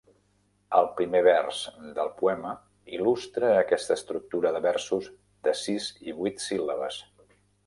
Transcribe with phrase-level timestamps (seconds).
[0.77, 1.59] El primer vers
[1.99, 2.53] del poema
[3.01, 5.11] il·lustra aquesta estructura de versos
[5.49, 7.01] de sis i vuit síl·labes.